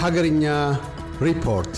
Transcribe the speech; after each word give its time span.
ሀገርኛ 0.00 0.44
ሪፖርት። 1.24 1.74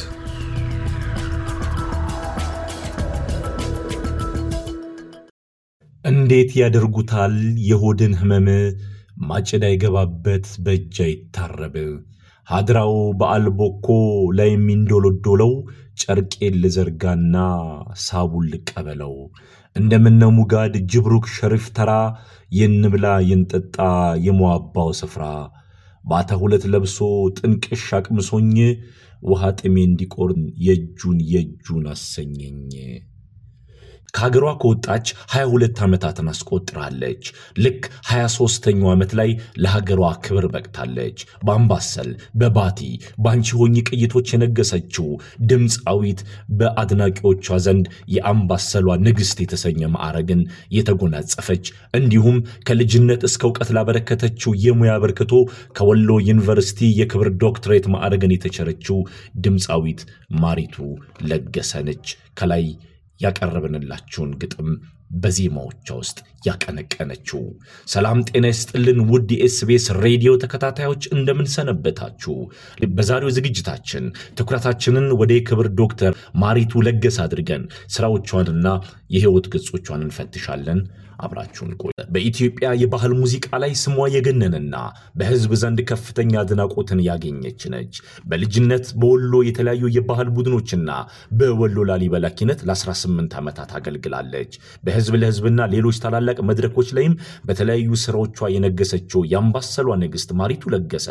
እንዴት 6.04 6.50
ያደርጉታል 6.60 7.34
የሆድን 7.68 8.12
ህመም? 8.20 8.46
ማጭድ 9.22 9.62
አይገባበት 9.68 10.46
በእጅ 10.64 10.96
አይታረብ። 11.04 11.74
ሀድራው 12.48 12.92
በአልቦኮ 13.20 13.88
ላይ 14.38 14.50
የሚንዶሎዶለው 14.52 15.52
ጨርቄን 16.02 16.54
ልዘርጋና 16.62 17.36
ሳቡን 18.04 18.46
ልቀበለው። 18.52 19.14
እንደምነ 19.76 20.22
ሙጋድ 20.38 20.76
ጅብሩክ 20.92 21.26
ሸሪፍ 21.36 21.66
ተራ 21.76 21.90
የንብላ 22.52 23.06
የንጠጣ 23.28 23.76
የመዋባው 24.26 24.90
ስፍራ 25.00 25.24
ባተ 26.04 26.30
ሁለት 26.40 26.64
ለብሶ 26.72 26.96
ጥንቅሽ 27.38 27.84
አቅምሶኝ 27.98 28.54
ውሃ 29.22 29.50
ጥሜ 29.58 29.76
እንዲቆርን 29.88 30.44
የእጁን 30.66 31.18
የእጁን 31.32 31.84
አሰኘኝ። 31.92 32.60
ከሀገሯ 34.14 34.46
ከወጣች 34.62 35.06
22 35.32 35.78
ዓመታትን 35.84 36.26
አስቆጥራለች። 36.32 37.22
ልክ 37.64 37.82
23ኛው 38.10 38.88
ዓመት 38.92 39.12
ላይ 39.18 39.30
ለሀገሯ 39.62 40.02
ክብር 40.24 40.46
በቅታለች። 40.52 41.16
በአምባሰል፣ 41.46 42.10
በባቲ፣ 42.40 42.80
በአንቺ 43.22 43.48
ሆኝ 43.60 43.76
ቅይቶች 43.88 44.28
የነገሰችው 44.34 45.08
ድምፃዊት 45.50 46.20
በአድናቂዎቿ 46.58 47.58
ዘንድ 47.66 47.86
የአምባሰሏ 48.16 48.96
ንግሥት 49.06 49.40
የተሰኘ 49.44 49.82
ማዕረግን 49.94 50.42
የተጎናጸፈች 50.76 51.64
እንዲሁም 51.94 52.38
ከልጅነት 52.66 53.22
እስከ 53.28 53.42
እውቀት 53.48 53.72
ላበረከተችው 53.76 54.52
የሙያ 54.64 54.92
አበርክቶ 54.96 55.32
ከወሎ 55.76 56.10
ዩኒቨርሲቲ 56.28 56.80
የክብር 57.00 57.30
ዶክትሬት 57.42 57.86
ማዕረግን 57.94 58.34
የተቸረችው 58.34 58.98
ድምፃዊት 59.42 60.00
ማሪቱ 60.42 60.76
ለገሰ 61.28 61.72
ነች። 61.86 62.06
ከላይ 62.34 62.64
ያቀረብንላችሁን 63.20 64.30
ግጥም 64.42 64.68
በዜማዎቿ 65.16 65.88
ውስጥ 65.98 66.18
ያቀነቀነችው። 66.46 67.40
ሰላም 67.86 68.18
ጤና 68.28 68.46
ይስጥልን 68.52 69.00
ውድ 69.10 69.30
የኤስቢኤስ 69.34 69.86
ሬዲዮ 70.04 70.32
ተከታታዮች 70.42 71.02
እንደምንሰነበታችሁ። 71.16 72.34
በዛሬው 72.94 73.34
ዝግጅታችን 73.36 74.04
ትኩረታችንን 74.38 75.06
ወደ 75.20 75.32
የክብር 75.36 75.68
ዶክተር 75.80 76.14
ማሪቱ 76.42 76.82
ለገሰ 76.86 77.18
አድርገን 77.26 77.64
ስራዎቿንና 77.96 78.66
የህይወት 79.16 79.48
ገጾቿን 79.54 80.04
እንፈትሻለን። 80.06 80.80
አብራችሁን 81.22 81.72
ቆዩ። 81.80 81.90
በኢትዮጵያ 82.14 82.68
የባህል 82.80 83.12
ሙዚቃ 83.18 83.48
ላይ 83.62 83.72
ስሟ 83.82 84.06
የገነንና 84.14 84.76
በህዝብ 85.18 85.52
ዘንድ 85.62 85.80
ከፍተኛ 85.90 86.32
አድናቆትን 86.42 87.00
ያገኘች 87.06 87.60
ነች። 87.72 87.94
በልጅነት 88.30 88.86
በወሎ 89.00 89.34
የተለያዩ 89.48 89.90
የባህል 89.96 90.28
ቡድኖችና 90.36 90.90
በወሎ 91.38 91.84
ላሊበላ 91.90 92.26
ኪነት 92.38 92.62
ለ18 92.68 93.36
ዓመታት 93.40 93.70
አገልግላለች። 93.78 94.52
በህዝብ 94.84 95.14
ለህዝብና 95.22 95.60
ሌሎች 95.74 95.98
ታላላቅ 96.04 96.38
መድረኮች 96.50 96.90
ላይም 96.98 97.14
በተለያዩ 97.48 97.90
ስራዎቿ 98.04 98.20
የነገሰችው 98.54 99.22
የአምባሰሏ 99.32 99.88
ንግሥት 100.02 100.32
ማሪቱ 100.40 100.72
ለገሰ 100.74 101.08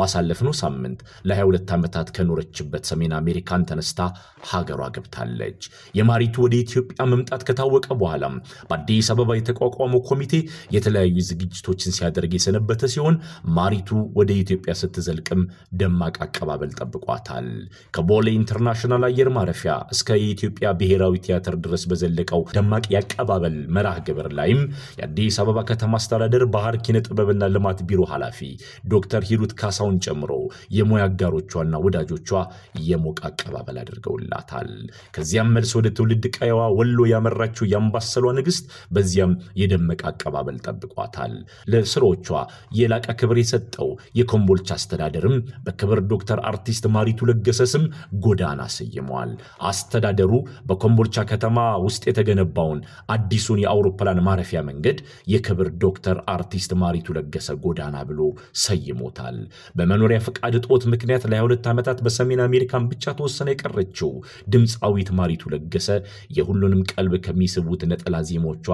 ባሳለፍነው 0.00 0.54
ሳምንት 0.60 1.00
ለ22 1.30 1.74
ዓመታት 1.76 2.08
ከኖረችበት 2.16 2.84
ሰሜን 2.90 3.14
አሜሪካን 3.20 3.66
ተነስታ 3.70 3.98
ሀገሯ 4.50 4.82
ገብታለች። 4.96 5.60
የማሪቱ 5.94 6.34
ወደ 6.44 6.54
ኢትዮጵያ 6.64 7.00
መምጣት 7.12 7.42
ከታወቀ 7.48 7.86
በኋላም 8.00 8.34
በአዲስ 8.70 9.08
አበባ 9.12 9.30
የተቋቋመው 9.50 10.02
ኮሚቴ 10.08 10.34
የተለያዩ 10.74 11.16
ዝግጅቶችን 11.28 11.94
ሲያደርግ 11.96 12.32
የሰነበተ 12.36 12.90
ሲሆን 12.92 13.16
ማሪቱ 13.56 13.88
ወደ 14.18 14.30
ኢትዮጵያ 14.42 14.72
ስትዘልቅም 14.80 15.42
ደማቅ 15.80 16.16
አቀባበል 16.26 16.70
ጠብቋታል። 16.80 17.46
ከቦሌ 17.94 18.26
ኢንተርናሽናል 18.40 19.04
አየር 19.08 19.30
ማረፊያ 19.36 19.74
እስከ 19.94 20.18
የኢትዮጵያ 20.20 20.68
ብሔራዊ 20.80 21.14
ቲያትር 21.24 21.56
ድረስ 21.64 21.84
በዘለቀው 21.90 22.42
ደማቅ 22.56 22.84
የአቀባበል 22.94 23.56
መርሃ 23.76 23.94
ግብር 24.06 24.28
ላይም 24.38 24.60
የአዲስ 25.00 25.38
አበባ 25.42 25.58
ከተማ 25.70 25.94
አስተዳደር 26.00 26.44
ባህል 26.54 26.76
ኪነ 26.84 26.98
ጥበብና 27.06 27.44
ልማት 27.54 27.80
ቢሮ 27.88 28.00
ኃላፊ 28.12 28.38
ዶክተር 28.92 29.22
ሂሩት 29.30 29.52
ካሳውን 29.60 29.96
ጨምሮ 30.04 30.32
የሙያ 30.76 31.04
አጋሮቿና 31.10 31.74
ወዳጆቿ 31.84 32.28
የሞቀ 32.88 33.20
አቀባበል 33.30 33.76
አድርገውላታል። 33.82 34.70
ከዚያም 35.14 35.52
መልስ 35.54 35.72
ወደ 35.78 35.88
ትውልድ 35.96 36.24
ቀየዋ 36.36 36.60
ወሎ 36.78 37.00
ያመራችው 37.12 37.64
የአምባሰሏ 37.70 38.26
ንግሥት 38.38 38.64
በዚያም 38.94 39.32
የደመቀ 39.60 40.02
አቀባበል 40.10 40.56
ጠብቋታል። 40.66 41.34
ለስራዎቿ 41.72 42.28
የላቀ 42.78 43.06
ክብር 43.20 43.38
የሰጠው 43.40 43.88
የኮምቦልቻ 44.20 44.68
አስተዳደርም 44.76 45.36
በክብር 45.66 46.00
ዶክተር 46.12 46.40
አርቲስት 46.50 46.84
ማሪቱ 46.94 47.28
ለገሰ 47.30 47.60
ስም 47.72 47.84
ጎዳና 48.24 48.60
ሰይመዋል። 48.76 49.32
አስተዳደሩ 49.70 50.32
በኮምቦልቻ 50.70 51.24
ከተማ 51.30 51.56
ውስጥ 51.86 52.02
የተገነባውን 52.10 52.80
አዲሱን 53.14 53.62
የአውሮፕላን 53.62 54.22
ማረፊያ 54.26 54.60
መንገድ 54.68 54.98
የክብር 55.32 55.68
ዶክተር 55.84 56.16
አርቲስት 56.34 56.72
ማሪቱ 56.82 57.08
ለገሰ 57.16 57.50
ጎዳና 57.64 57.96
ብሎ 58.08 58.20
ሰይሞታል። 58.64 59.36
በመኖሪያ 59.78 60.18
ፈቃድ 60.26 60.54
እጦት 60.60 60.84
ምክንያት 60.92 61.24
ለ22 61.32 61.68
ዓመታት 61.72 61.98
በሰሜን 62.04 62.42
አሜሪካን 62.46 62.88
ብቻ 62.90 63.14
ተወሰነ 63.18 63.48
የቀረችው 63.52 64.10
ድምፃዊት 64.54 65.10
ማሪቱ 65.20 65.42
ለገሰ 65.52 65.88
የሁሉንም 66.36 66.84
ቀልብ 66.92 67.14
ከሚስቡት 67.24 67.82
ነጠላ 67.90 68.16
ዜሞቿ 68.30 68.66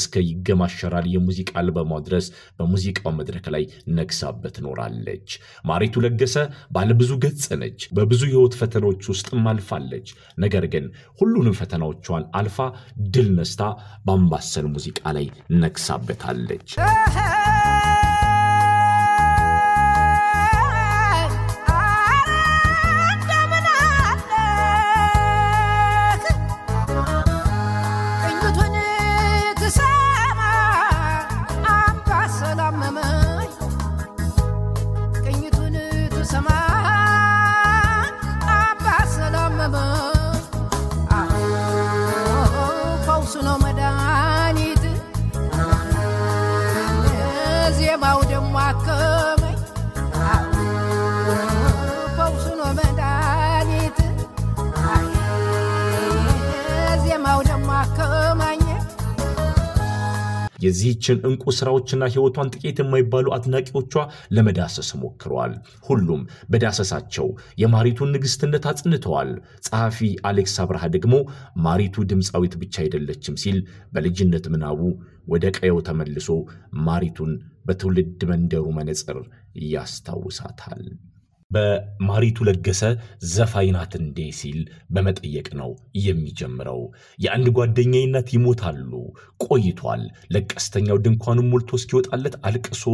እስከ 0.00 0.22
ይገማሸራል 0.28 1.06
የሙዚቃ 1.12 1.50
አልበሟ 1.60 2.00
ድረስ 2.06 2.26
በሙዚቃው 2.58 3.14
መድረክ 3.18 3.46
ላይ 3.54 3.64
ነግሳበት 3.98 4.56
ኖራለች። 4.66 5.28
ማሪቱ 5.70 6.02
ለገሰ 6.04 6.36
ባለብዙ 6.74 7.12
ገጽ 7.24 7.46
ነች። 7.62 7.80
በብዙ 7.96 8.22
የህይወት 8.28 8.56
ፈተናዎች 8.60 9.02
ውስጥም 9.12 9.48
አልፋለች። 9.52 10.08
ነገር 10.38 10.66
ግን 10.74 10.86
ሁሉንም 11.20 11.58
ፈተናዎቿን 11.60 12.08
አልፋ 12.40 12.58
ድል 13.10 13.28
ነስታ 13.38 13.62
በአምባሰል 14.06 14.68
ሙዚቃ 14.74 15.02
ላይ 15.16 15.28
ነግሳበታለች። 15.62 16.68
የዚህችን 60.62 61.18
እንቁ 61.28 61.52
ስራዎችና 61.58 62.04
ህይወቷን 62.12 62.50
ጥቂት 62.54 62.78
የማይባሉ 62.80 63.26
አድናቂዎቿ 63.36 63.94
ለመዳሰስ 64.36 64.88
ሞክረዋል። 65.02 65.52
ሁሉም 65.88 66.22
በዳሰሳቸው 66.50 67.28
የማሪቱን 67.62 68.12
ንግስትነት 68.16 68.66
አጽንተዋል። 68.70 69.30
ጸሐፊ 69.66 70.00
አሌክስ 70.30 70.56
አብርሃ 70.64 70.84
ደግሞ 70.96 71.14
ማሪቱ 71.64 72.04
ድምፃዊት 72.12 72.56
ብቻ 72.62 72.76
አይደለችም 72.84 73.38
ሲል 73.44 73.58
በልጅነት 73.94 74.46
ምናቡ 74.54 74.80
ወደ 75.28 75.46
ቀየው 75.56 75.80
ተመልሶ 75.88 76.28
ማሪቱን 76.86 77.32
በትውልድ 77.70 78.20
መንደሩ 78.30 78.66
መነጽር 78.78 79.18
ያስታውሳታል። 79.70 80.82
በማሪቱ 81.50 82.38
ለገሰ 82.48 82.82
ዘፋኝ 83.30 83.68
ናት 83.76 83.92
እንዴ 84.00 84.18
ሲል 84.38 84.58
በመጠየቅ 84.94 85.48
ነው 85.60 85.70
የሚጀምረው። 86.04 86.80
የአንድ 87.18 87.48
ጓደኛዬ 87.56 88.04
እናት 88.08 88.28
ይሞታሉ 88.34 88.90
ቆይቷል። 89.44 90.02
ለቀስተኛው 90.34 91.00
ድንኳኑን 91.04 91.48
ሞልቶ 91.52 91.70
እስኪወጣለት 91.78 92.34
አልቅሶ 92.48 92.84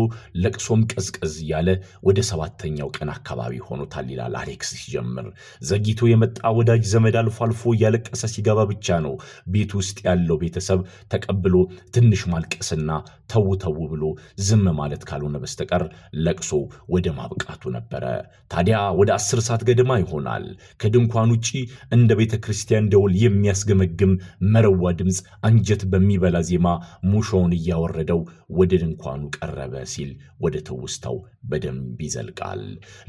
ለቅሶም 0.43 0.83
ቀዝቀዝ 0.93 1.35
እያለ 1.43 1.69
ወደ 2.07 2.19
ሰባተኛው 2.31 2.91
ቀን 2.97 3.11
አካባቢ 3.17 3.55
ሆኖታል 3.69 4.09
ይላል 4.13 4.37
አሌክስ 4.41 4.71
ሲጀምር። 4.79 5.29
ዘግይቶ 5.69 6.09
የመጣ 6.11 6.39
ወዳጅ 6.59 6.83
ዘመድ 6.93 7.17
አልፎ 7.23 7.39
አልፎ 7.47 7.63
እያለቀሰ 7.77 8.23
ሲገባ 8.35 8.61
ብቻ 8.73 8.99
ነው 9.07 9.15
ቤት 9.53 9.71
ውስጥ 9.79 9.99
ያለው 10.09 10.39
ቤተሰብ 10.43 10.81
ተቀብሎ 11.13 11.55
ትንሽ 11.95 12.23
ማልቀስና 12.33 12.91
ተው 13.33 13.47
ተው 13.63 13.79
ብሎ 13.93 14.05
ዝም 14.47 14.67
ማለት 14.79 15.03
ካልሆነ 15.09 15.37
በስተቀር 15.43 15.83
ለቅሶ 16.25 16.51
ወደ 16.89 17.07
ማብቃቱ 17.17 17.63
ነበረ። 17.77 18.05
ታዲያ 18.51 18.79
ወደ 18.99 19.11
አስር 19.17 19.41
ሰዓት 19.47 19.63
ገደማ 19.69 19.93
ይሆናል 20.01 20.45
ከድንኳን 20.81 21.33
ውጪ 21.35 21.49
እንደ 21.97 22.11
ቤተ 22.19 22.35
ክርስቲያን 22.45 22.91
ደወል 22.93 23.15
የሚያስገመግም 23.23 24.13
መረዋ 24.53 24.93
ድምፅ 24.99 25.19
አንጀት 25.49 25.83
በሚበላ 25.93 26.37
ዜማ 26.49 26.67
ሙሾውን 27.11 27.55
እያወረደው 27.59 28.21
ወደ 28.57 28.73
ድንኳኑ 28.83 29.23
ቀረበ 29.37 29.75
ሲል 29.93 30.11
ወደ 30.41 30.57
ትውስታው 30.67 31.17
በደንብ 31.51 31.99
ይዘልቃል። 32.07 32.63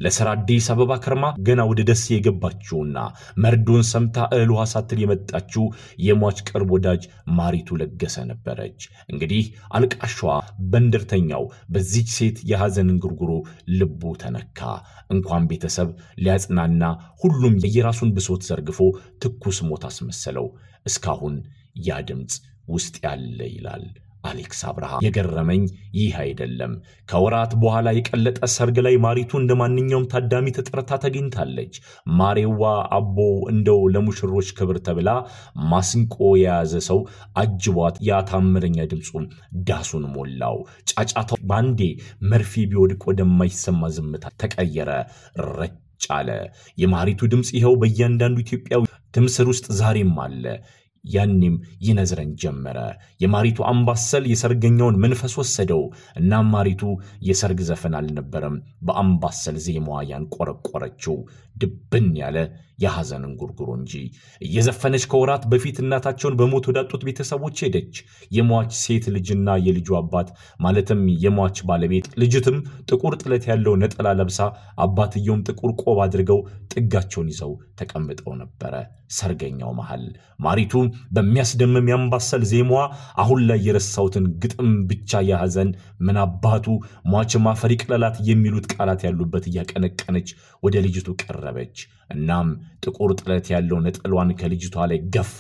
ለሥራ 0.04 0.28
አዲስ 0.38 0.66
አበባ 0.74 0.92
ከርማ 1.04 1.26
ገና 1.48 1.62
ወደ 1.70 1.82
ደሴ 1.90 2.06
የገባችውና 2.16 2.98
መርዶን 3.44 3.84
ሰምታ 3.92 4.28
እህል 4.36 4.52
ውሃ 4.54 4.64
ሳትል 4.74 5.00
የመጣችው 5.04 5.66
የሟች 6.08 6.40
ቅርብ 6.50 6.72
ወዳጅ 6.76 7.04
ማሪቱ 7.38 7.78
ለገሰ 7.82 8.26
ነበረች። 8.32 8.80
እንግዲህ 9.12 9.46
አልቃሿ 9.78 10.18
በንደርተኛው 10.72 11.44
በዚች 11.74 12.10
ሴት 12.18 12.38
የሐዘን 12.52 12.92
እንጉርጉሮ 12.94 13.32
ልቡ 13.78 14.14
ተነካ። 14.24 14.60
እንኳን 15.28 15.48
ቤተሰብ 15.50 15.90
ሊያጽናና 16.24 16.84
ሁሉም 17.22 17.56
የየራሱን 17.64 18.10
ብሶት 18.18 18.42
ዘርግፎ 18.48 18.80
ትኩስ 19.24 19.58
ሞት 19.70 19.84
አስመሰለው። 19.90 20.46
እስካሁን 20.86 21.36
ያ 21.88 21.98
ድምፅ 22.10 22.36
ውስጥ 22.68 22.96
ያለ 23.06 23.40
ይላል 23.52 23.84
አሌክስ 24.28 24.60
አብርሃ። 24.70 24.92
የገረመኝ 25.06 25.62
ይህ 25.98 26.14
አይደለም። 26.22 26.74
ከወራት 27.10 27.52
በኋላ 27.62 27.88
የቀለጠ 27.98 28.40
ሰርግ 28.56 28.78
ላይ 28.86 28.96
ማሪቱ 29.06 29.32
እንደ 29.40 29.54
ማንኛውም 29.62 30.10
ታዳሚ 30.14 30.54
ተጠርታ 30.58 31.00
ተገኝታለች። 31.04 31.74
ማሬዋ 32.20 32.64
አቦ 32.98 33.18
እንደው 33.54 33.82
ለሙሽሮች 33.94 34.50
ክብር 34.58 34.80
ተብላ 34.88 35.10
ማስንቆ 35.72 36.16
የያዘ 36.40 36.74
ሰው 36.90 37.02
አጅቧት 37.42 37.98
ያታምረኛ 38.10 38.88
ድምፁን 38.92 39.26
ዳሱን 39.68 40.06
ሞላው። 40.16 40.58
ጫጫታው 40.92 41.42
ባንዴ 41.50 41.82
መርፌ 42.32 42.54
ቢወድቅ 42.72 43.02
ወደማይሰማ 43.10 43.92
ዝምታ 43.96 44.26
ተቀየረ። 44.42 44.90
ረጭ 45.52 45.76
አለ። 46.12 46.30
የማሪቱ 46.78 47.30
ድምፅ 47.32 47.50
ይኸው 47.56 47.74
በእያንዳንዱ 47.82 48.38
ኢትዮጵያዊ 48.44 48.84
ትምስር 49.14 49.46
ውስጥ 49.52 49.66
ዛሬም 49.80 50.14
አለ። 50.24 50.44
ያኔም 51.14 51.56
ይነዝረን 51.88 52.32
ጀመረ። 52.42 52.78
የማሪቱ 53.24 53.60
አምባሰል 53.72 54.26
የሰርገኛውን 54.32 55.00
መንፈስ 55.04 55.36
ወሰደው። 55.42 55.84
እናም 56.22 56.48
ማሪቱ 56.54 56.84
የሰርግ 57.28 57.62
ዘፈን 57.70 57.96
አልነበረም 58.00 58.56
በአምባሰል 58.88 59.58
ዜማዋ 59.68 60.00
ያንቆረቆረችው 60.12 61.18
ድብን 61.56 62.10
ያለ 62.20 62.38
የሐዘን 62.80 63.24
እንጉርጉሮ 63.28 63.70
እንጂ። 63.78 63.94
እየዘፈነች 64.42 65.04
ከወራት 65.12 65.44
በፊት 65.52 65.78
እናታቸውን 65.84 66.38
በሞት 66.40 66.66
ወዳጡት 66.70 67.02
ቤተሰቦች 67.08 67.62
ሄደች። 67.66 67.96
የሟች 68.32 68.72
ሴት 68.82 69.06
ልጅና 69.16 69.56
የልጁ 69.66 69.90
አባት 70.00 70.30
ማለትም 70.60 71.02
የሟች 71.24 71.60
ባለቤት 71.70 72.08
ልጅትም 72.22 72.58
ጥቁር 72.90 73.16
ጥለት 73.22 73.46
ያለው 73.52 73.76
ነጠላ 73.84 74.08
ለብሳ 74.20 74.40
አባትየውም 74.86 75.44
ጥቁር 75.50 75.74
ቆብ 75.84 76.00
አድርገው 76.06 76.42
ጥጋቸውን 76.74 77.32
ይዘው 77.34 77.52
ተቀምጠው 77.82 78.34
ነበረ 78.42 78.74
ሰርገኛው 79.18 79.72
መሃል። 79.78 80.06
ማሪቱ 80.40 80.74
በሚያስደምም 81.16 81.90
የአምባሰል 81.90 82.44
ዜማዋ 82.52 82.82
አሁን 83.22 83.40
ላይ 83.50 83.60
የረሳሁትን 83.68 84.26
ግጥም 84.44 84.72
ብቻ 84.90 85.22
የሐዘን 85.30 85.70
ምን 86.08 86.20
አባቱ 86.24 86.66
ሟችማ 87.12 87.56
ፈሪ 87.62 87.74
ቅለላት 87.82 88.18
የሚሉት 88.30 88.68
ቃላት 88.74 89.04
ያሉበት 89.08 89.48
እያቀነቀነች 89.52 90.30
ወደ 90.64 90.76
ልጅቱ 90.86 91.16
ቀረበች። 91.24 91.78
እናም 92.16 92.50
ጥቁር 92.86 93.12
ጥለት 93.20 93.48
ያለው 93.54 93.80
ነጠሏን 93.86 94.32
ከልጅቷ 94.40 94.86
ላይ 94.92 95.02
ገፋ 95.16 95.40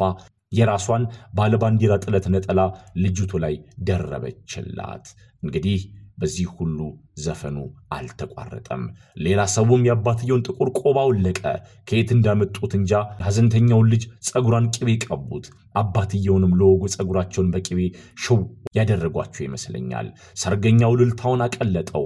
የራሷን 0.51 1.03
ባለባንዲራ 1.37 1.93
ጥለት 2.03 2.25
ነጠላ 2.33 2.59
ልጅቱ 3.03 3.31
ላይ 3.43 3.55
ደረበችላት። 3.87 5.05
እንግዲህ 5.43 5.79
በዚህ 6.17 6.47
ሁሉ 6.55 6.79
ዘፈኑ 7.17 7.57
አልተቋረጠም። 7.97 8.83
ሌላ 9.17 9.41
ሰውም 9.55 9.85
የአባትየውን 9.87 10.45
ጥቁር 10.47 10.69
ቆብ 10.79 10.97
አወለቀ። 11.03 11.41
ከየት 11.87 12.09
እንዳመጡት 12.15 12.73
እንጃ 12.79 12.93
ሐዘንተኛውን 13.25 13.89
ልጅ 13.93 14.03
ጸጉሯን 14.27 14.69
ቅቤ 14.75 14.89
ቀቡት። 15.05 15.47
አባትየውንም 15.75 16.55
ለወጉ 16.59 16.83
ጸጉራቸውን 16.95 17.51
በቅቤ 17.53 17.79
ሽው 18.23 18.39
ያደረጓቸው 18.77 19.43
ይመስለኛል። 19.45 20.07
ሰርገኛው 20.41 20.97
ልልታውን 20.99 21.43
አቀለጠው። 21.45 22.05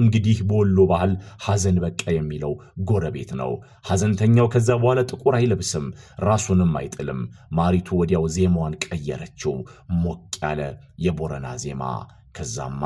እንግዲህ 0.00 0.36
በወሎ 0.48 0.78
ባህል 0.90 1.12
ሐዘን 1.44 1.76
በቃ 1.84 2.02
የሚለው 2.14 2.52
ጎረቤት 2.88 3.30
ነው። 3.40 3.50
ሐዘንተኛው 3.88 4.46
ከዛ 4.52 4.68
በኋላ 4.80 5.00
ጥቁር 5.10 5.34
አይለብስም፣ 5.38 5.86
ራሱንም 6.22 6.72
አይጥልም። 6.80 7.20
ማሪቱ 7.52 7.88
ወዲያው 8.00 8.26
ዜማዋን 8.36 8.78
ቀየረችው፣ 8.86 9.54
ሞቅ 10.02 10.20
ያለ 10.44 10.60
የቦረና 10.98 11.48
ዜማ። 11.64 11.82
ከዛማ 12.38 12.82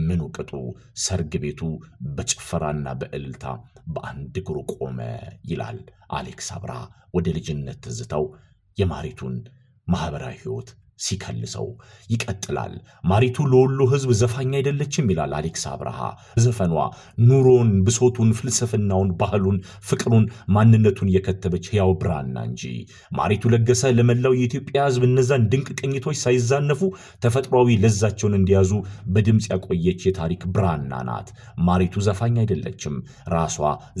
ምኑ 0.00 0.22
ቅጡ 0.36 0.52
ሰርግ 1.02 1.32
ቤቱ 1.42 1.60
በጭፈራና 2.14 2.86
በእልልታ 3.00 3.44
በአንድ 3.94 4.34
እግሩ 4.40 4.56
ቆመ 4.74 4.98
ይላል 5.50 5.78
አሌክስ 6.18 6.48
አብራ 6.56 6.72
ወደ 7.16 7.26
ልጅነት 7.36 7.78
ትዝታው 7.84 8.24
የማሪቱን 8.78 9.34
ማኅበራዊ 9.88 10.34
ሕይወት 10.42 10.70
ሲከልሰው 10.98 11.66
ይቀጥላል። 12.10 12.74
ማሪቱ 13.04 13.46
ለወሎ 13.50 13.80
ሕዝብ 13.92 14.10
ዘፋኝ 14.20 14.50
አይደለችም 14.58 15.10
ይላል 15.12 15.32
አሌክስ 15.38 15.64
አብርሃ። 15.72 15.98
ዘፈኗ 16.44 16.74
ኑሮን፣ 17.28 17.70
ብሶቱን፣ 17.86 18.30
ፍልስፍናውን፣ 18.38 19.10
ባህሉን፣ 19.20 19.58
ፍቅሩን፣ 19.88 20.24
ማንነቱን 20.56 21.12
የከተበች 21.14 21.66
ሕያው 21.72 21.92
ብራና 22.00 22.36
እንጂ። 22.48 22.62
ማሪቱ 23.18 23.44
ለገሰ 23.54 23.92
ለመላው 23.98 24.34
የኢትዮጵያ 24.36 24.86
ሕዝብ 24.88 25.04
እነዛን 25.08 25.46
ድንቅ 25.52 25.68
ቅኝቶች 25.80 26.18
ሳይዛነፉ 26.22 26.80
ተፈጥሯዊ 27.24 27.68
ለዛቸውን 27.82 28.38
እንዲያዙ 28.38 28.72
በድምፅ 29.10 29.46
ያቆየች 29.52 30.00
የታሪክ 30.06 30.42
ብራና 30.54 30.92
ናት። 31.08 31.28
ማሪቱ 31.66 31.94
ዘፋኝ 32.06 32.34
አይደለችም፣ 32.42 32.96
ራሷ 33.36 33.56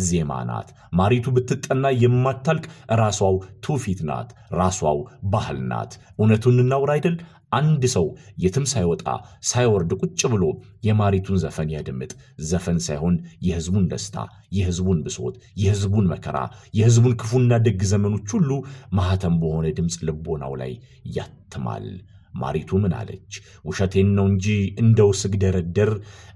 ዜማ 0.06 0.32
ናት። 0.48 0.68
ማሪቱ 0.98 1.26
ብትጠና 1.36 1.86
የማታልቅ 2.02 2.64
ራሷው 3.00 3.34
ትውፊት 3.64 4.00
ናት፣ 4.08 4.28
ራሷው 4.56 4.98
ባህል 5.32 5.58
ናት። 5.70 5.92
እውነቱን 6.16 6.58
እናውራ 6.86 6.94
አይደል? 6.96 7.16
አንድ 7.52 7.82
ሰው 7.94 8.06
የትም 8.42 8.64
ሳይወጣ 8.72 9.04
ሳይወርድ 9.50 9.90
ቁጭ 10.00 10.20
ብሎ 10.32 10.44
የማሪቱን 10.86 11.36
ዘፈን 11.42 11.68
ያድምጥ። 11.74 12.10
ዘፈን 12.50 12.78
ሳይሆን 12.86 13.14
የሕዝቡን 13.46 13.84
ደስታ፣ 13.92 14.16
የሕዝቡን 14.56 14.98
ብሶት፣ 15.06 15.34
የሕዝቡን 15.62 16.06
መከራ፣ 16.12 16.36
የሕዝቡን 16.78 17.14
ክፉና 17.20 17.58
ደግ 17.66 17.80
ዘመኖች 17.92 18.28
ሁሉ 18.36 18.50
ማህተም 18.98 19.36
በሆነ 19.42 19.66
ድምፅ 19.78 19.96
ልቦናው 20.08 20.54
ላይ 20.62 20.72
ያትማል። 21.16 21.86
ማሪቱ 22.34 22.70
ምን 22.80 22.92
አለች? 22.96 23.32
ውሸቴን 23.68 24.08
ነው 24.16 24.26
እንጂ 24.30 24.46
እንደው 24.82 25.10
ስግደረደር 25.20 25.90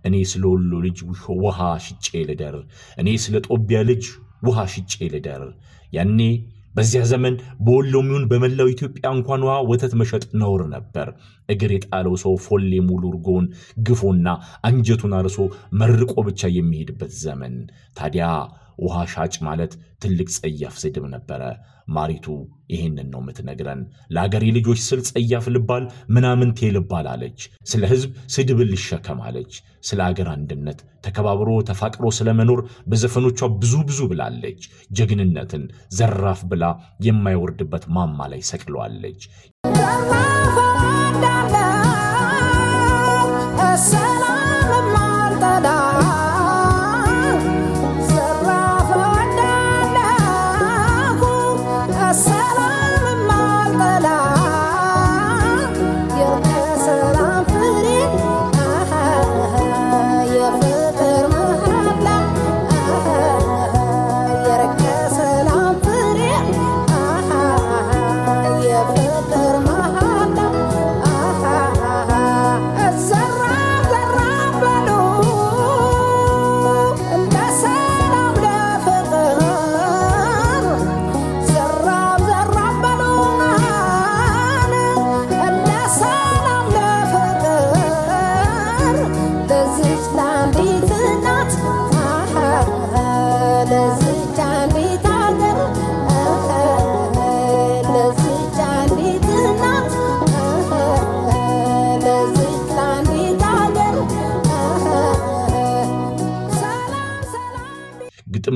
እኔ 0.06 0.14
ስለ 0.30 0.44
ወሎ 0.52 0.72
ልጅ 0.86 0.98
ውሃ 1.42 1.58
ሽጬ 1.86 2.06
ልደር፣ 2.30 2.56
እኔ 2.98 3.08
ስለ 3.24 3.36
ጦቢያ 3.48 3.80
ልጅ 3.90 4.04
ውሃ 4.46 4.58
ሽጬ 4.74 4.94
ልደር። 5.14 5.42
ያኔ 5.92 6.18
በዚያ 6.74 7.02
ዘመን 7.10 7.34
በወሎም 7.60 8.08
ይሁን 8.10 8.24
በመላው 8.30 8.68
ኢትዮጵያ 8.72 9.06
እንኳን 9.16 9.44
ውሃ 9.46 9.56
ወተት 9.70 9.92
መሸጥ 10.00 10.24
ነውር 10.42 10.62
ነበር። 10.74 11.08
እግር 11.48 11.72
የጣለው 11.74 12.14
ሰው 12.22 12.34
ፎሌ 12.44 12.72
ሙሉ 12.88 13.02
እርጎውን 13.12 13.46
ግፎና 13.86 14.26
አንጀቱን 14.68 15.14
አርሶ 15.18 15.38
መርቆ 15.80 16.14
ብቻ 16.28 16.50
የሚሄድበት 16.56 17.12
ዘመን። 17.24 17.56
ታዲያ 17.96 18.26
ውሃ 18.78 18.96
ሻጭ 19.12 19.34
ማለት 19.46 19.72
ትልቅ 20.02 20.28
ጸያፍ 20.36 20.76
ስድብ 20.82 21.04
ነበረ። 21.14 21.42
ማሪቱ 21.90 22.26
ይህንን 22.70 23.08
ነው 23.12 23.20
የምትነግረን። 23.22 23.80
ለአገሬ 24.14 24.44
ልጆች 24.56 24.80
ስል 24.86 25.00
ጸያፍ 25.08 25.46
ልባል 25.54 25.84
ምናምንቴ 26.14 26.70
ልባል 26.76 27.06
አለች። 27.12 27.40
ስለ 27.70 27.82
ሕዝብ 27.92 28.10
ስድብን 28.34 28.70
ልሸከም 28.72 29.20
አለች። 29.26 29.52
ስለ 29.82 30.00
አገር 30.06 30.28
አንድነት 30.34 30.78
ተከባብሮ 31.04 31.50
ተፋቅሮ 31.68 32.06
ስለመኖር 32.16 32.60
በዘፈኖቿ 32.90 33.40
ብዙ 33.60 33.74
ብዙ 33.88 34.00
ብላለች። 34.10 34.62
ጀግንነትን 34.98 35.64
ዘራፍ 35.98 36.42
ብላ 36.50 36.64
የማይወርድበት 37.06 37.86
ማማ 37.96 38.28
ላይ 38.32 38.42
ሰቅለዋለች። 38.50 39.22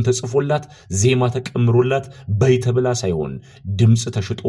ተጽፎላት 0.07 0.65
ዜማ 1.01 1.29
ተቀምሮላት 1.35 2.07
በይ 2.41 2.57
ተብላ 2.65 2.89
ሳይሆን 3.03 3.33
ድምፅ 3.81 4.05
ተሽጦ 4.17 4.43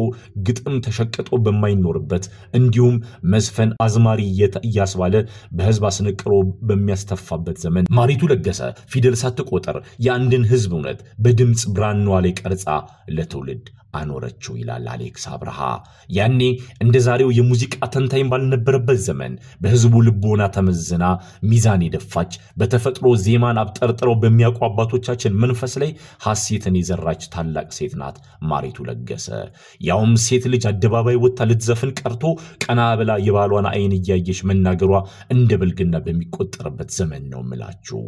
ግጥም 0.48 0.76
ተሸቅጦ 0.86 1.30
በማይኖርበት 1.46 2.24
እንዲሁም 2.58 2.96
መዝፈን 3.34 3.72
አዝማሪ 3.86 4.20
እያስባለ 4.62 5.14
በህዝብ 5.58 5.84
አስነቅሮ 5.90 6.32
በሚያስተፋበት 6.70 7.58
ዘመን 7.64 7.88
ማሪቱ 7.98 8.22
ለገሰ 8.32 8.60
ፊደል 8.92 9.16
ሳትቆጥር 9.22 9.76
የአንድን 10.06 10.46
ህዝብ 10.52 10.72
እውነት 10.76 11.00
በድምፅ 11.24 11.64
ብራኗ 11.76 11.94
ላይ 12.18 12.34
ቀርጻ 12.40 12.66
ለትውልድ 13.16 13.66
አኖረችው 13.98 14.54
ይላል 14.60 14.86
አሌክስ 14.92 15.24
አብርሃ። 15.32 15.58
ያኔ 16.16 16.40
እንደ 16.84 16.96
ዛሬው 17.06 17.30
የሙዚቃ 17.36 17.74
ተንታኝ 17.94 18.24
ባልነበረበት 18.30 18.98
ዘመን 19.06 19.32
በህዝቡ 19.62 19.94
ልቦና 20.06 20.42
ተመዝና 20.56 21.04
ሚዛን 21.50 21.84
የደፋች 21.86 22.32
በተፈጥሮ 22.60 23.06
ዜማን 23.24 23.60
አብጠርጥረው 23.62 24.16
በሚያውቁ 24.22 24.60
አባቶቻችን 24.68 25.38
መንፈስ 25.42 25.74
ላይ 25.82 25.90
ሐሴትን 26.26 26.76
የዘራች 26.80 27.22
ታላቅ 27.34 27.68
ሴት 27.76 27.94
ናት 28.00 28.16
ማሪቱ 28.50 28.86
ለገሰ። 28.88 29.28
ያውም 29.86 30.12
ሴት 30.26 30.44
ልጅ 30.52 30.64
አደባባይ 30.70 31.18
ወጥታ 31.22 31.48
ልትዘፍን 31.50 31.92
ቀርቶ 32.00 32.24
ቀና 32.64 32.80
ብላ 33.00 33.12
የባሏን 33.26 33.68
አይን 33.72 33.94
እያየች 33.98 34.40
መናገሯ 34.48 34.92
እንደ 35.34 35.50
ብልግና 35.60 35.96
በሚቆጠርበት 36.06 36.90
ዘመን 36.98 37.24
ነው 37.32 37.42
ምላችሁ። 37.48 38.00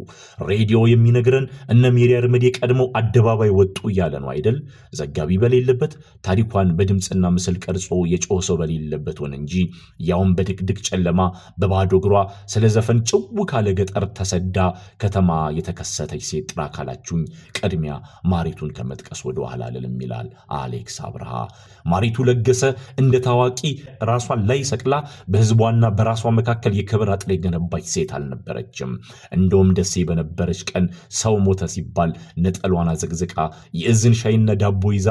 ሬዲዮ 0.49 0.79
የሚነግረን 0.91 1.45
እነ 1.73 1.83
ሜሪ 1.95 2.11
አርመዴ 2.19 2.45
ቀድመው 2.57 2.87
አደባባይ 2.99 3.51
ወጡ 3.59 3.77
እያለ 3.91 4.13
ነው 4.23 4.29
አይደል? 4.33 4.57
ዘጋቢ 4.99 5.29
በሌለበት 5.81 5.93
ታሪኳን 6.25 6.67
በድምፅና 6.77 7.25
ምስል 7.35 7.55
ቀርጾ 7.63 7.87
የጮህ 8.11 8.39
ሰው 8.47 8.55
በሌለበት 8.59 9.17
ሆነ 9.23 9.33
እንጂ 9.39 9.53
ያውም 10.09 10.31
በድቅድቅ 10.37 10.77
ጨለማ 10.87 11.19
በባዶ 11.59 11.91
እግሯ 11.99 12.15
ስለ 12.53 12.65
ዘፈን 12.75 12.99
ጭው 13.09 13.21
ካለ 13.49 13.67
ገጠር 13.79 14.05
ተሰዳ 14.17 14.57
ከተማ 15.03 15.29
የተከሰተች 15.57 16.23
ሴት 16.29 16.45
ጥራ 16.51 16.61
ካላችሁኝ 16.75 17.23
ቅድሚያ 17.59 17.93
ማሪቱን 18.31 18.73
ከመጥቀስ 18.77 19.21
ወደ 19.27 19.39
ኋላ 19.45 19.61
አልልም 19.69 19.95
ይላል 20.03 20.27
አሌክስ 20.59 20.97
አብርሃ። 21.07 21.31
ማሪቱ 21.85 22.25
ለገሰ 22.29 22.63
እንደ 23.01 23.15
ታዋቂ 23.25 23.59
ራሷን 24.09 24.41
ላይ 24.49 24.59
ሰቅላ 24.71 24.93
በህዝቧና 25.31 25.85
በራሷ 25.97 26.31
መካከል 26.39 26.73
የክብር 26.79 27.09
አጥር 27.15 27.31
የገነባች 27.33 27.85
ሴት 27.93 28.11
አልነበረችም። 28.17 28.91
እንደውም 29.37 29.71
ደሴ 29.79 30.03
በነበረች 30.09 30.61
ቀን 30.71 30.85
ሰው 31.19 31.35
ሞተ 31.45 31.63
ሲባል 31.73 32.11
ነጠሏን 32.45 32.91
አዘግዝቃ 32.93 33.35
የእዝን 33.79 34.15
ሻይና 34.21 34.49
ዳቦ 34.61 34.83
ይዛ 34.95 35.09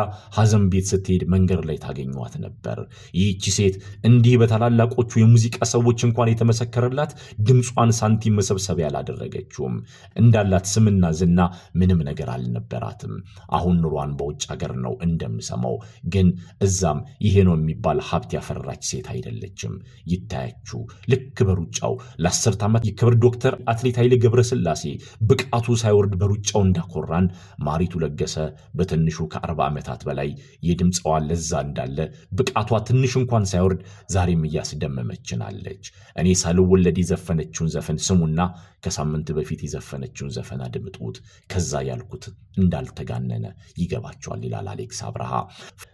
ሐዘን 0.49 0.67
ቤት 0.73 0.87
ስትሄድ 0.91 1.23
መንገድ 1.33 1.61
ላይ 1.69 1.77
ታገኟት 1.83 2.35
ነበር። 2.43 2.79
ይህቺ 3.15 3.43
ሴት 3.57 3.75
እንዲህ 4.09 4.35
በታላላቆቹ 4.41 5.11
የሙዚቃ 5.21 5.57
ሰዎች 5.73 5.99
እንኳን 6.07 6.31
የተመሰከረላት 6.31 7.11
ድምጿን 7.49 7.91
ሳንቲም 7.99 8.37
መሰብሰቢያ 8.39 8.87
አላደረገችውም። 8.91 9.75
እንዳላት 10.21 10.67
ስምና 10.73 11.11
ዝና 11.19 11.41
ምንም 11.81 12.01
ነገር 12.09 12.31
አልነበራትም። 12.35 13.13
አሁን 13.51 13.77
ኑሯን 13.83 14.15
በውጭ 14.21 14.43
ሀገር 14.53 14.73
ነው 14.85 14.95
እንደምሰማው። 15.07 15.77
ግን 16.15 16.31
እዛም 16.67 16.99
ይሄ 17.27 17.45
ነው 17.49 17.57
የሚባል 17.59 18.01
ሀብት 18.09 18.33
ያፈራች 18.37 18.83
ሴት 18.91 19.09
አይደለችም። 19.15 19.75
ይታያችሁ 20.13 20.81
ልክ 21.13 21.37
በሩጫው 21.49 21.95
ለአስርት 22.25 22.63
ዓመት 22.69 22.87
የክብር 22.91 23.17
ዶክተር 23.27 23.57
አትሌት 23.71 23.99
ኃይሌ 24.03 24.15
ገብረስላሴ 24.25 24.83
ብቃቱ 25.29 25.69
ሳይወርድ 25.83 26.17
በሩጫው 26.23 26.63
እንዳኮራን 26.67 27.29
ማሪቱ 27.69 27.95
ለገሰ 28.03 28.35
በትንሹ 28.79 29.29
ከአርባ 29.33 29.61
ዓመታት 29.71 30.03
በላይ 30.09 30.29
የድምፅዋ 30.63 31.13
ለዛ 31.27 31.61
እንዳለ 31.67 31.99
ብቃቷ 32.39 32.81
ትንሽ 32.89 33.13
እንኳን 33.21 33.47
ሳይወርድ 33.51 33.81
ዛሬም 34.15 34.43
እያስደመመችናለች። 34.49 35.85
እኔ 36.17 36.29
ሳልወለድ 36.43 36.99
የዘፈነችውን 37.03 37.73
ዘፈን 37.75 38.01
ስሙና 38.07 38.41
ከሳምንት 38.85 39.31
በፊት 39.39 39.63
የዘፈነችውን 39.67 40.35
ዘፈን 40.37 40.61
አድምጡት። 40.67 41.17
ከዛ 41.51 41.83
ያልኩት 41.89 42.27
እንዳልተጋነነ 42.63 43.47
ይገባቸዋል 43.83 44.43
ይላል 44.47 44.69
አሌክስ 44.73 45.01
አብርሃ። 45.09 45.33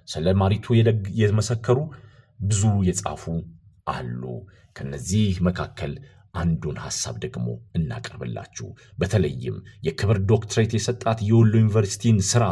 ስለ 0.09 0.35
ማሪቱ 0.41 0.67
የመሰከሩ 1.23 1.79
ብዙ 2.41 2.63
የጻፉ 2.89 3.25
አሉ። 3.91 4.23
ከነዚህ 4.77 5.27
መካከል 5.47 5.93
አንዱን 6.35 6.77
ሐሳብ 6.85 7.17
ደግሞ 7.25 7.47
እናቀርብላችሁ። 7.79 8.67
በተለይም 8.99 9.57
የክብር 9.87 10.19
ዶክትሬት 10.31 10.73
የሰጣት 10.77 11.19
የወሎ 11.29 11.53
ዩኒቨርሲቲን 11.61 12.19
ስራ 12.31 12.45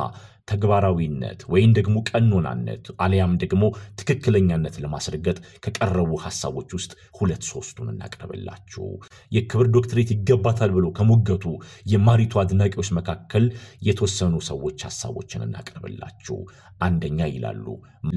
ተግባራዊነት 0.48 1.40
ወይም 1.52 1.72
ደግሞ 1.78 1.96
ቀኖናነት 2.10 2.84
አሊያም 3.04 3.34
ደግሞ 3.42 3.64
ትክክለኛነት 4.00 4.76
ለማስረገጥ 4.84 5.36
ከቀረቡ 5.64 6.12
ሐሳቦች 6.24 6.70
ውስጥ 6.78 6.92
ሁለት 7.18 7.42
ሶስቱን 7.50 7.90
እናቅርብላችሁ። 7.92 8.86
የክብር 9.32 9.66
ዶክትሬት 9.74 10.10
ይገባታል 10.14 10.70
ብሎ 10.76 10.86
ከሞገቱ 10.96 11.44
የማሪቱ 11.92 12.40
አድናቂዎች 12.42 12.90
መካከል 12.98 13.44
የተወሰኑ 13.88 14.34
ሰዎች 14.50 14.78
ሐሳቦችን 14.88 15.46
እናቅርብላችሁ። 15.46 16.38
አንደኛ 16.80 17.20
ይላሉ 17.32 17.66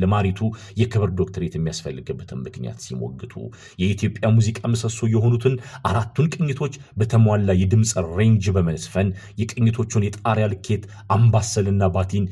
ለማሪቱ 0.02 0.40
የክብር 0.80 1.10
ዶክትሬት 1.20 1.54
የሚያስፈልግበትን 1.58 2.40
ምክንያት 2.46 2.80
ሲሞግቱ 2.86 3.34
የኢትዮጵያ 3.82 4.32
ሙዚቃ 4.38 4.60
ምሰሶ 4.72 5.08
የሆኑትን 5.12 5.56
አራቱን 5.90 6.30
ቅኝቶች 6.36 6.74
በተሟላ 7.00 7.52
የድምፅ 7.60 7.92
range 8.18 8.46
በመዝፈን 8.56 9.10
የቅኝቶቹን 9.42 10.06
የጣሪያ 10.08 10.48
ልኬት 10.54 10.86
አምባሰልና 11.16 11.92
ባቲን 11.96 12.26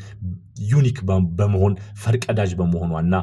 unique 0.56 0.98
በመሆን 1.38 1.74
ፈርቀዳጅ 2.02 2.52
በመሆኗና 2.60 3.16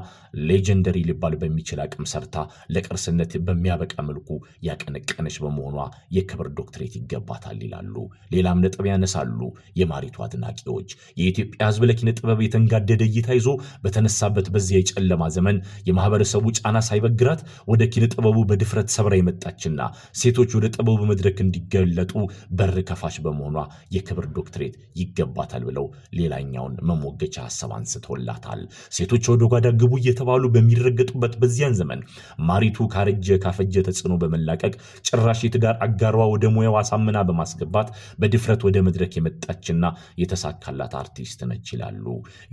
legendary 0.49 0.99
ሊባል 1.09 1.35
በሚችል 1.41 1.79
አቅም 1.85 2.05
ሰርታ 2.11 2.37
ለቅርስነት 2.75 3.33
በሚያበቃ 3.47 3.95
መልኩ 4.09 4.29
ያቀነቀነች 4.67 5.37
በመሆኗ 5.45 5.77
የክብር 6.17 6.49
ዶክትሬት 6.59 6.95
ይገባታል 7.01 7.59
ይላሉ። 7.65 7.95
ሌላም 8.35 8.61
ነጥብ 8.65 8.87
ያነሳሉ 8.91 9.41
የማሪቱ 9.81 10.17
አድናቂዎች። 10.27 10.91
የኢትዮጵያ 11.21 11.69
ሕዝብ 11.71 11.85
ለኪነ 11.91 12.11
ጥበብ 12.19 12.41
የተንጋደደ 12.45 13.03
እይታ 13.11 13.29
ይዞ 13.39 13.49
በተነሳበት 13.85 14.49
በዚያ 14.55 14.81
የጨለማ 14.81 15.23
ዘመን 15.37 15.57
የማህበረሰቡ 15.91 16.45
ጫና 16.59 16.79
ሳይበግራት 16.89 17.41
ወደ 17.71 17.83
ኪነ 17.93 18.05
ጥበቡ 18.15 18.39
በድፍረት 18.51 18.89
ሰብራ 18.97 19.15
የመጣችና 19.19 19.81
ሴቶች 20.21 20.51
ወደ 20.59 20.67
ጥበቡ 20.75 21.01
መድረክ 21.11 21.39
እንዲገለጡ 21.45 22.13
በር 22.53 22.77
ከፋች 22.91 23.17
በመሆኗ 23.25 23.57
የክብር 23.95 24.27
ዶክትሬት 24.37 24.75
ይገባታል 25.01 25.63
ብለው 25.69 25.87
ሌላኛውን 26.21 26.75
መሞገቻ 27.23 27.37
ሀሳብ 27.47 27.71
አንስቶላታል። 27.77 28.61
ሴቶች 28.97 29.25
ወደ 29.33 29.43
ጓዳ 29.53 29.67
ግቡ 29.81 29.93
እየተባሉ 30.01 30.45
በሚረገጡበት 30.55 31.35
በዚያን 31.41 31.75
ዘመን 31.81 32.01
ማሪቱ 32.49 32.87
ካረጀ 32.93 33.37
ካፈጀ 33.45 33.75
ተጽዕኖ 33.87 34.15
በመላቀቅ 34.23 34.73
ጭራሽ 35.09 35.41
የትዳር 35.45 35.75
አጋሯ 35.87 36.19
ወደ 36.35 36.45
ሙያው 36.55 36.77
አሳምና 36.81 37.19
በማስገባት 37.29 37.89
በድፍረት 38.21 38.63
ወደ 38.69 38.77
መድረክ 38.87 39.13
የመጣችና 39.19 39.85
የተሳካላት 40.23 40.95
አርቲስት 41.01 41.41
ነች 41.51 41.67
ይላሉ። 41.75 42.07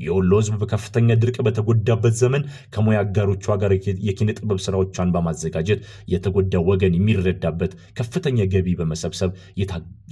የወሎ 0.05 0.31
ህዝብ 0.41 0.55
በከፍተኛ 0.61 1.09
ድርቅ 1.21 1.37
በተጎዳበት 1.47 2.15
ዘመን 2.21 2.43
ከሙያ 2.75 2.99
አጋሮቿ 3.05 3.45
ጋር 3.63 3.71
የኪነ 4.07 4.29
ጥበብ 4.39 4.59
ስራዎቿን 4.65 5.13
በማዘጋጀት 5.15 5.81
የተጎዳ 6.13 6.55
ወገን 6.69 6.95
የሚረዳበት 6.97 7.71
ከፍተኛ 7.99 8.39
ገቢ 8.53 8.67
በመሰብሰብ 8.79 9.31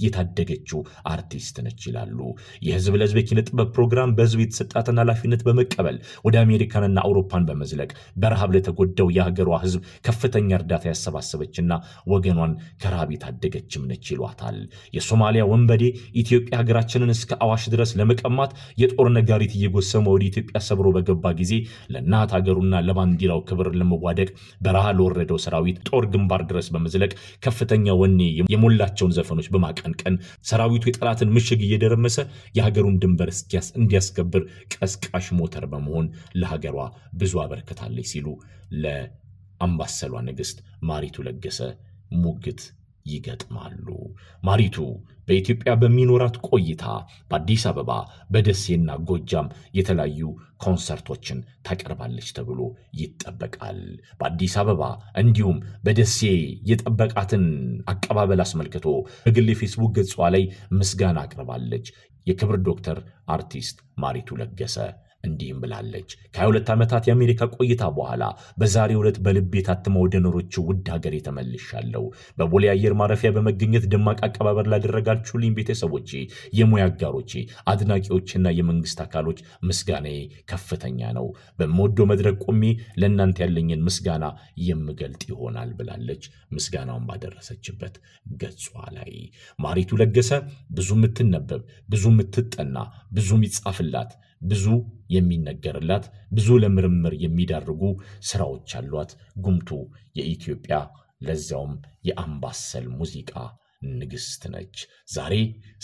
የታደገችው 0.04 0.80
አርቲስት 1.12 1.56
ነች 1.66 1.82
ይላሉ። 1.88 2.18
የህዝብ 2.66 2.94
ለህዝብ 3.00 3.16
የኪነ 3.20 3.40
ጥበብ 3.48 3.68
ፕሮግራም 3.76 4.10
በህዝብ 4.16 4.40
የተሰጣትን 4.46 5.00
ኃላፊነት 5.02 5.42
በመቀበል 5.46 5.96
ወደ 6.26 6.36
አሜሪካንና 6.42 6.98
አውሮፓን 7.06 7.46
በመዝለቅ 7.48 7.90
በረሃብ 8.16 8.50
ለተጎዳው 8.56 9.08
የሀገሯ 9.16 9.50
ህዝብ 9.64 9.80
ከፍተኛ 10.06 10.50
እርዳታ 10.58 10.84
ያሰባሰበችና 10.90 11.72
ወገኗን 12.12 12.52
ከረሃብ 12.82 13.10
የታደገችም 13.14 13.86
ነች 13.90 14.06
ይሏታል። 14.12 14.58
የሶማሊያ 14.96 15.42
ወንበዴ 15.50 15.82
ኢትዮጵያ 16.22 16.54
ሀገራችንን 16.60 17.12
እስከ 17.14 17.30
አዋሽ 17.44 17.64
ድረስ 17.72 17.90
ለመቀማት 17.98 18.50
የጦር 18.82 19.08
ነጋሪት 19.16 19.52
እየጎሰመ 19.56 20.04
ወደ 20.14 20.24
ኢትዮጵያ 20.28 20.58
ሰብሮ 20.66 20.86
በገባ 20.96 21.32
ጊዜ 21.40 21.52
ለእናት 21.94 22.30
ሀገሩና 22.36 22.74
ለባንዲራው 22.86 23.40
ክብር 23.48 23.68
ለመዋደቅ 23.80 24.28
በረሃ 24.60 24.86
ለወረደው 24.98 25.38
ሰራዊት 25.44 25.78
ጦር 25.88 26.04
ግንባር 26.12 26.42
ድረስ 26.50 26.68
በመዝለቅ 26.74 27.12
ከፍተኛ 27.46 27.94
ወኔ 28.00 28.20
የሞላቸውን 28.52 29.14
ዘፈኖች 29.16 29.48
በማቀንቀን 29.54 30.14
ሰራዊቱ 30.50 30.84
የጠላትን 30.88 31.32
ምሽግ 31.36 31.60
እየደረመሰ 31.66 32.18
የሀገሩን 32.56 32.98
ድንበር 33.02 33.30
እንዲያስከብር 33.78 34.35
ቀስቃሽ 34.74 35.26
ሞተር 35.38 35.64
በመሆን 35.72 36.06
ለሀገሯ 36.40 36.78
ብዙ 37.20 37.34
አበርክታለች 37.44 38.08
ሲሉ 38.12 38.26
ለአምባሰሏ 38.84 40.14
ንግሥት 40.28 40.58
ማሪቱ 40.88 41.24
ለገሰ 41.26 41.60
ሙግት 42.24 42.60
ይገጥማሉ። 43.08 43.86
ማሪቱ 44.42 44.76
በኢትዮጵያ 45.28 45.70
በሚኖራት 45.74 46.36
ቆይታ 46.48 46.84
በአዲስ 47.30 47.62
አበባ 47.70 47.90
በደሴና 48.30 48.90
ጎጃም 49.08 49.48
የተለያዩ 49.78 50.20
ኮንሰርቶችን 50.64 51.38
ታቀርባለች 51.66 52.28
ተብሎ 52.36 52.60
ይጠበቃል። 53.00 53.80
በአዲስ 54.20 54.54
አበባ 54.62 54.82
እንዲሁም 55.22 55.58
በደሴ 55.86 56.20
የጠበቃትን 56.70 57.44
አቀባበል 57.92 58.42
አስመልክቶ 58.46 58.86
በግል 59.26 59.48
የፌስቡክ 59.52 59.92
ገጿ 59.98 60.14
ላይ 60.36 60.46
ምስጋና 60.78 61.18
አቅርባለች። 61.26 61.88
የክብር 62.26 62.56
ዶክተር 62.68 62.98
አርቲስት 63.28 63.76
ማሪቱ 63.98 64.38
ለገሰ 64.38 64.76
እንዲህም 65.26 65.58
ብላለች። 65.62 66.08
ከ22 66.34 66.70
ዓመታት 66.74 67.04
የአሜሪካ 67.08 67.48
ቆይታ 67.56 67.82
በኋላ 67.96 68.24
በዛሬው 68.60 69.00
ዕለት 69.02 69.18
በልቤ 69.26 69.62
ታትማ 69.68 69.94
ወደ 70.04 70.16
ኖሮችው 70.24 70.64
ውድ 70.68 70.88
ሀገሬ 70.94 71.14
ተመልሻለሁ። 71.26 72.04
በቦሌ 72.38 72.64
አየር 72.72 72.94
ማረፊያ 73.00 73.30
በመገኘት 73.36 73.86
ደማቅ 73.92 74.18
አቀባበል 74.26 74.70
ላደረጋችሁልኝ 74.72 75.52
ቤተሰቦቼ፣ 75.58 76.10
የሙያ 76.58 76.84
አጋሮቼ፣ 76.90 77.32
አድናቂዎችና 77.72 78.46
የመንግስት 78.56 79.00
አካሎች 79.06 79.38
ምስጋናዬ 79.68 80.18
ከፍተኛ 80.50 81.10
ነው። 81.18 81.26
በምወደው 81.58 82.08
መድረክ 82.12 82.36
ቆሜ 82.46 82.62
ለእናንተ 83.00 83.36
ያለኝን 83.44 83.84
ምስጋና 83.86 84.24
የምገልጥ 84.66 85.22
ይሆናል 85.30 85.72
ብላለች። 85.78 86.24
ምስጋናውን 86.56 87.06
ባደረሰችበት 87.08 87.94
ገጿ 88.40 88.64
ላይ 88.96 89.12
ማሪቱ 89.58 89.98
ለገሰ 90.00 90.30
ብዙ 90.76 90.88
የምትነበብ 90.96 91.62
ብዙ 91.88 92.04
የምትጠና 92.12 92.76
ብዙ 93.16 93.28
የሚጻፍላት 93.36 94.10
ብዙ 94.40 94.64
የሚነገርላት 95.10 96.04
ብዙ 96.32 96.48
ለምርምር 96.62 97.14
የሚዳርጉ 97.22 97.82
ስራዎች 98.28 98.70
አሏት። 98.80 99.12
ጉምቱ 99.38 99.70
የኢትዮጵያ 100.18 100.76
ለዚያውም 101.26 101.74
የአምባሰል 102.08 102.86
ሙዚቃ 102.98 103.32
ንግሥት 103.92 104.42
ነች። 104.52 104.76
ዛሬ 105.14 105.34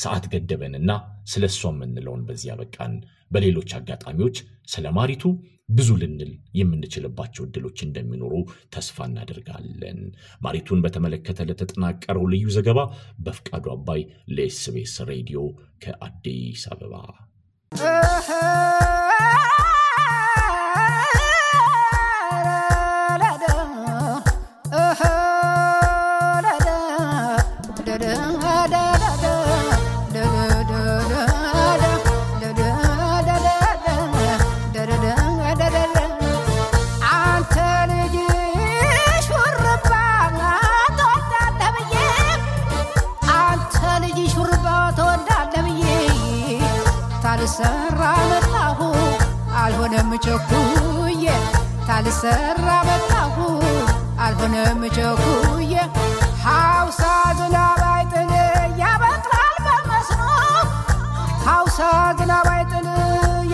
ሰዓት 0.02 0.25
ገደበንና 0.32 0.90
ስለ 1.32 1.44
እሷ 1.50 1.62
የምንለውን 1.73 2.23
በዚያ 2.28 2.54
በቃን። 2.61 2.94
በሌሎች 3.30 3.71
አጋጣሚዎች 3.78 4.37
ስለ 4.68 4.87
ማሪቱ 4.97 5.23
ብዙ 5.71 5.90
ልንል 6.00 6.30
የምንችልባቸው 6.59 7.42
እድሎች 7.47 7.78
እንደሚኖሩ 7.87 8.35
ተስፋ 8.75 9.06
እናደርጋለን። 9.09 10.00
ማሪቱን 10.42 10.82
በተመለከተ 10.85 11.47
ለተጠናቀረው 11.49 12.25
ልዩ 12.32 12.47
ዘገባ 12.56 12.80
በፍቃዱ 13.26 13.66
አባይ 13.76 14.02
ለኤስቤስ 14.37 14.97
ሬዲዮ 15.11 15.42
ከአዲስ 15.85 16.64
አበባ 16.73 16.94
Uh-huh. 17.81 19.72
ታልሰራ 47.35 48.01
መጣሁ። 48.31 48.79
አልሆነም 49.61 50.11
ቸኩዬ 50.25 51.23
ታልሰራ 51.87 52.67
መጣሁ። 52.89 53.37
አልሆነም 54.25 54.83
ቸኩዬ 54.97 55.73
ሐውሳ 56.43 57.01
ዝናብ 57.39 57.81
አይጥል 57.93 58.33
ያበቅላል 58.81 59.57
በመስኖ። 59.67 60.21
ሐውሳ 61.47 61.79
ዝናብ 62.19 62.49
አይጥል 62.53 62.89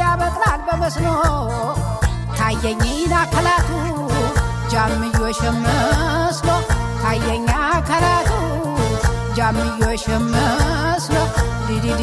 ያበቅላል 0.01 0.61
በመስኖ። 0.69 1.07
ታየኝን 2.39 3.15
አካላቱ 3.23 3.71
ጃምዮሽ 4.73 5.41
መስሎ 5.61 6.49
ታየኛ 7.03 7.49
አካላቱ 7.71 8.33
ጃምዮሽ 9.39 10.05
መስሎ 10.29 11.17
ዲዲዲ 11.69 12.03